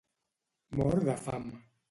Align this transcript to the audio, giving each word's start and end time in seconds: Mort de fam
Mort 0.79 1.05
de 1.11 1.17
fam 1.27 1.47